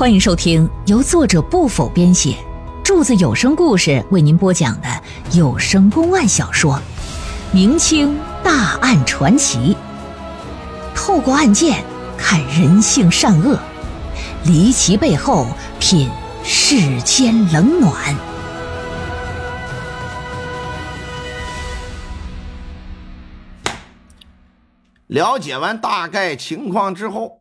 [0.00, 2.34] 欢迎收听由作者不否编写，
[2.82, 4.88] 柱子有声故事为您播讲的
[5.32, 6.72] 有声公案小说
[7.52, 9.76] 《明清大案传奇》，
[10.96, 11.84] 透过案件
[12.16, 13.58] 看人性善恶，
[14.46, 15.46] 离奇背后
[15.78, 16.08] 品
[16.42, 18.16] 世间冷暖。
[25.08, 27.39] 了解完大概情况之后。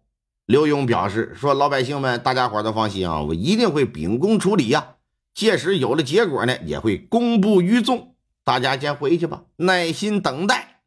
[0.50, 4.96] 刘墉表示说：“老百姓们，大家伙都放心啊，我一定会秉公处理呀。
[5.36, 8.15] 届时有了结果呢，也会公布于众。
[8.43, 10.82] 大家先回去吧，耐心等待。”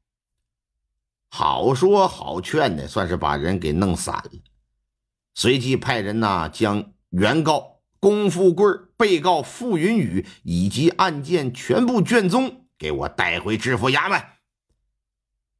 [1.31, 4.31] 好说好劝的，算是把人给弄散了。
[5.33, 14.21] 随即派人呐，将原告龚富贵、被告傅云雨以及案件全部卷宗给我带回知府衙门。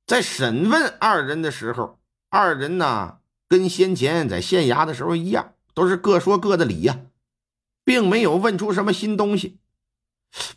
[0.05, 3.19] 在审问二人的时候，二人呢。
[3.53, 7.01] 跟先前在县衙的时候一样，都是各说各的理呀，
[7.85, 9.59] 并没有问出什么新东西。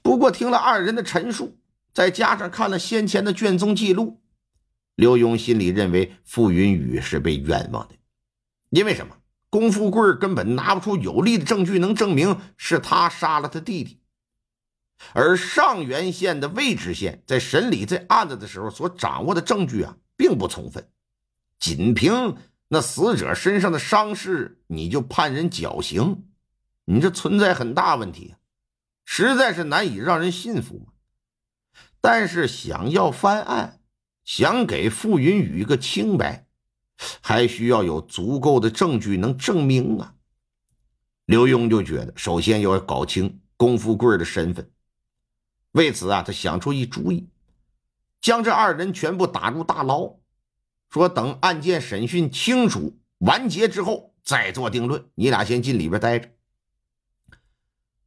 [0.02, 1.58] 不过听了二人的陈述，
[1.94, 4.22] 再加上看了先前的卷宗记录，
[4.96, 7.96] 刘墉心里认为傅云雨是被冤枉的。
[8.70, 9.18] 因为什么？
[9.50, 14.00] 龚富贵根本拿不出有力的证据能证明是他杀了他弟弟，
[15.12, 20.88] 而上元县的魏知县在审理这案子的时候所掌握的证据啊，并不充分，
[21.60, 22.38] 仅凭。
[22.68, 26.28] 那死者身上的伤势，你就判人绞刑，
[26.86, 28.36] 你这存在很大问题，
[29.06, 30.88] 实在是难以让人信服。
[32.02, 33.82] 但是想要翻案，
[34.24, 36.48] 想给傅云雨一个清白，
[37.22, 40.16] 还需要有足够的证据能证明啊。
[41.26, 44.72] 刘墉就觉得，首先要搞清龚富贵的身份。
[45.72, 47.30] 为此啊，他想出一主意，
[48.22, 50.16] 将这二人全部打入大牢。
[50.96, 55.04] 说等案件审讯清楚完结之后再做定论。
[55.16, 56.30] 你俩先进里边待着。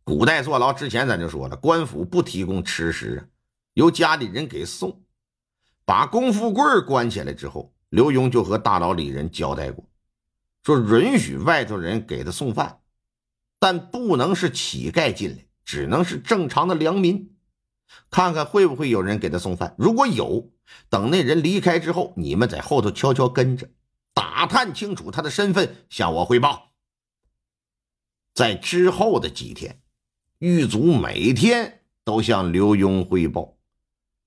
[0.05, 3.29] 古代坐牢之前，咱就说了，官府不提供吃食，
[3.75, 5.03] 由家里人给送。
[5.85, 9.85] 把龚富贵关起来之后，刘墉就和大牢里人交代过，
[10.63, 12.81] 说允许外头人给他送饭，
[13.59, 17.37] 但不能是乞丐进来，只能是正常的良民。
[18.11, 20.51] 看看会不会有人给他送饭，如果有。
[20.91, 23.71] 等那人离开之后，你们在后头悄悄跟着，
[24.13, 26.73] 打探清楚他的身份，向我汇报。
[28.35, 29.81] 在之后的几天，
[30.39, 33.57] 狱卒每天都向刘墉汇报。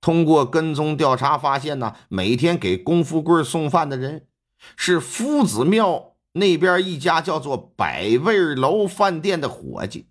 [0.02, 4.28] 通过跟踪调查发现呢，每天给龚富贵送饭的人
[4.76, 10.08] 是夫子庙那边一家叫做百味楼饭店的伙计。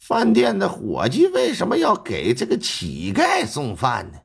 [0.00, 4.18] 饭店的伙计为什么要给这个乞丐送饭呢？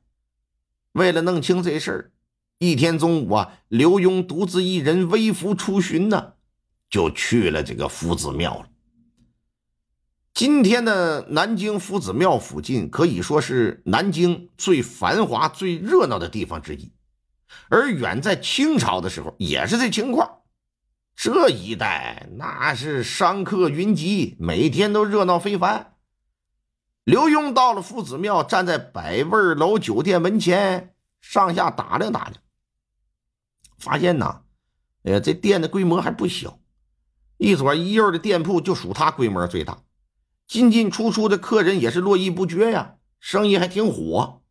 [0.94, 2.12] 为了弄清这事儿，
[2.60, 6.34] 一天中午啊，刘墉独自一人微服出巡呢，
[6.90, 8.70] 就去了这个夫子庙了。
[10.34, 16.94] 今天的南京夫子庙附近可以说是南京最繁华、最热闹的地方之一，
[17.70, 20.40] 而远在清朝的时候也是这情况。
[21.16, 25.94] 这一带那是商客云集，每天都热闹非凡。
[27.04, 32.36] 刘墉到了夫子庙，站在百味楼酒店门前，上下打量打量，
[33.78, 34.42] 发现呐，
[35.04, 36.60] 哎呀，这店的规模还不小，
[37.38, 39.84] 一左一右的店铺就属他规模最大，
[40.48, 44.42] 进进出出的客人也是络绎不绝呀，生意还挺火。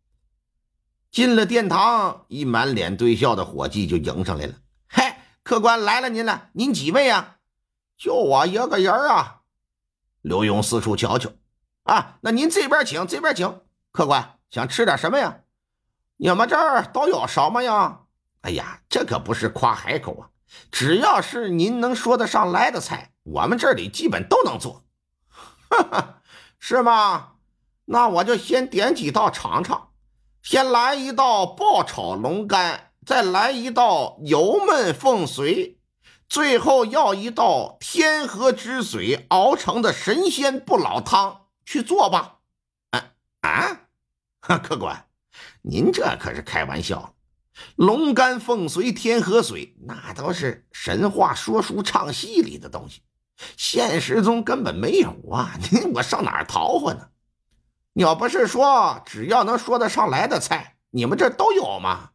[1.11, 4.55] 进了殿堂，一满脸堆笑的伙计就迎上来了：“，
[5.45, 7.37] 客官来了，您了，您几位呀？
[7.97, 9.43] 就我一个人啊。”
[10.23, 11.31] 刘墉四处瞧瞧。
[11.85, 13.61] 啊，那您这边请，这边请。
[13.93, 15.41] 客官想吃点什么呀？
[16.17, 18.01] 你们这儿都有什么呀？
[18.41, 20.31] 哎呀，这可不是夸海口啊！
[20.71, 24.85] 只要是您能说得上来的菜，我们这里基本都能做。
[25.69, 26.23] 哈哈，
[26.59, 27.33] 是吗？
[27.85, 29.91] 那我就先点几道尝尝。
[30.43, 35.77] 先来一道爆炒龙肝，再来一道油焖凤髓，
[36.29, 41.43] 最后要一道天河之水熬成的神仙不老汤。
[41.67, 42.41] 去做吧，
[42.91, 43.81] 啊啊！
[44.59, 45.07] 客官，
[45.63, 47.15] 您这可是开玩笑。
[47.77, 53.01] 龙肝凤髓天河水，那都是神话说书唱戏里的东西，
[53.57, 55.57] 现实中根本没有啊！
[55.73, 57.09] 您我上哪儿淘换呢？
[57.95, 62.11] 要不是说只要能说得上来的菜，你们这都有吗？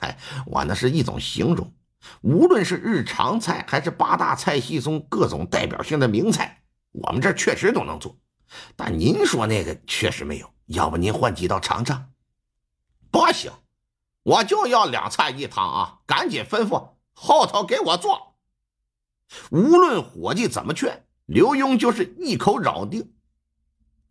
[0.00, 1.74] 嗨，我那是一种形容，
[2.22, 6.62] 无论是日常菜还是八大菜系中各种代表性的名菜，
[6.92, 8.16] 我们这确实都能做。
[8.76, 12.10] 但您说那个确实没有，要不您换几道尝尝？
[13.10, 13.52] 不行，
[14.22, 15.98] 我就要两菜一汤啊！
[16.06, 18.36] 赶紧吩咐后头给我做。
[19.50, 23.12] 无论伙计怎么劝，刘墉就是一口咬定，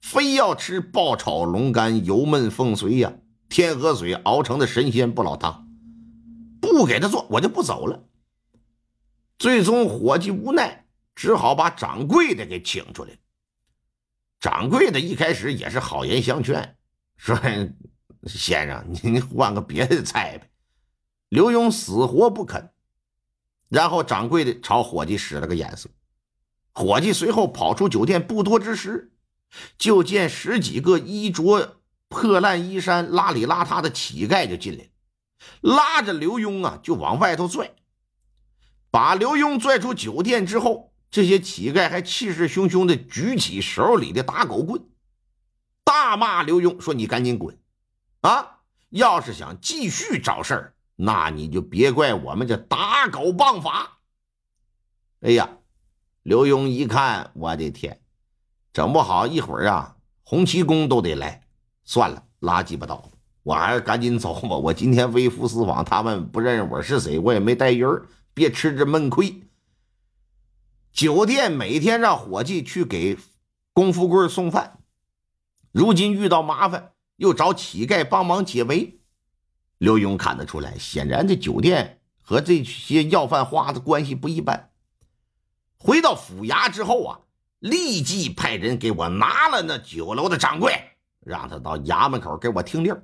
[0.02, 3.12] 非要吃爆炒龙肝、油焖凤髓呀、
[3.50, 5.69] 天河水熬成的神仙不老汤，
[6.80, 8.06] 不给他做，我就不走了。
[9.38, 13.12] 最终，伙计无奈，只好把掌柜的给请出来。
[14.40, 16.78] 掌柜的一开始也是好言相劝，
[17.18, 17.38] 说
[18.24, 20.50] ：“先生，您换个别的菜呗。”
[21.28, 22.72] 刘墉死活不肯。
[23.68, 25.90] 然后掌柜的朝伙计使了个眼色，
[26.72, 29.12] 伙计随后跑出酒店，不多之时，
[29.78, 34.89] 就见十几个衣着破烂衣衫、邋里邋遢的乞丐就进来了，
[35.62, 37.74] 拉着刘墉啊就往外头拽。
[38.92, 44.90] 把刘墉拽出酒店之后，这些乞丐还气势汹汹地举起手里的打狗棍，
[45.84, 47.58] 大骂刘墉说：“你赶紧滚！
[48.22, 48.60] 啊，
[48.90, 54.00] 要是想继续找事儿。”那你就别怪我们这打狗棒法。
[55.22, 55.50] 哎呀，
[56.24, 58.02] 刘墉一看，我的天，
[58.74, 61.48] 整不好一会儿啊，洪七公都得来。
[61.86, 63.10] 算了，拉鸡巴倒，
[63.50, 64.56] 我还是赶紧走吧。
[64.56, 68.04] 我今天微服私访，他们不认识我是谁，我也没带人
[68.36, 69.42] 别吃这闷亏。
[70.94, 73.18] 酒店每天让伙计去给
[73.74, 74.78] 龚富贵送饭，
[75.72, 79.00] 如今遇到麻烦，又找乞丐帮忙解围。
[79.80, 84.70] 刘墉看得出来，显然这酒店和这些要饭花子关系不一般。
[85.80, 87.20] 回到府衙之后啊，
[87.58, 90.72] 立即派人给我拿了那酒楼的掌柜，
[91.22, 92.96] 让他到衙门口给我听令。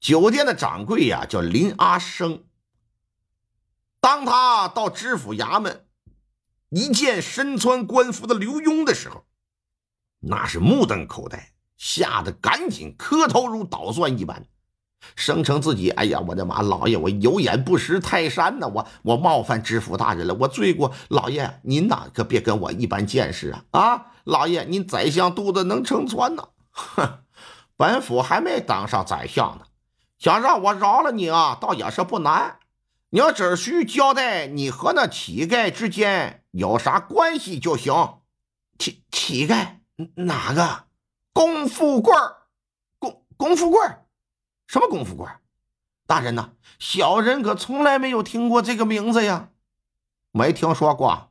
[0.00, 2.44] 酒店的掌柜呀，叫林阿生。
[4.00, 5.86] 当他到知府衙门
[6.70, 9.24] 一见身穿官服的刘墉的时候，
[10.20, 14.46] 那是目瞪口呆，吓得赶紧磕头如捣蒜一般。
[15.14, 23.64] 声称自己，哎呀，我的妈，老爷，我有眼不识泰山呐，我我冒犯知府大人了，我罪过，老爷您呐，可别跟我一般见识啊！
[23.70, 26.48] 啊，老爷，您宰相肚子能撑船呢？
[26.70, 27.20] 哼，
[27.76, 29.66] 本府还没当上宰相呢，
[30.18, 32.58] 想让我饶了你啊，倒也是不难。
[33.10, 38.18] 你要只需交代你和那乞丐之间有啥关系就行。
[38.78, 39.78] 乞乞丐
[40.14, 40.84] 哪个？
[41.32, 42.36] 龚富贵儿，
[42.98, 44.04] 龚龚富贵儿。
[44.66, 45.40] 什么功夫官？
[46.06, 49.50] 大人呐，小人可从来没有听过这个名字呀，
[50.32, 51.30] 没听说过，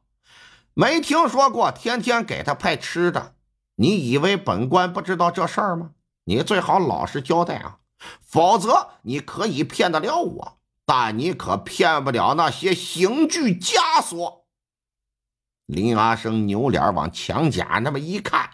[0.74, 1.72] 没听说过。
[1.72, 3.36] 天天给他派吃的，
[3.76, 5.92] 你以为本官不知道这事儿吗？
[6.24, 7.78] 你最好老实交代啊，
[8.22, 14.46] 否则你可以骗得了我，但你可骗不了那些刑具枷锁。
[15.66, 18.52] 林阿生扭脸往墙角那么一看，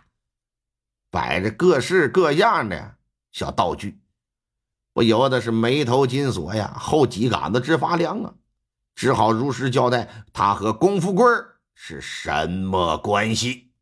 [1.11, 2.95] 摆着各式各样的
[3.31, 3.99] 小道具。
[4.93, 8.33] 不由得是眉头紧锁呀，后脊杆子直发凉啊，
[8.95, 11.25] 只好如实交代他和龚富贵
[11.75, 13.72] 是什么关系。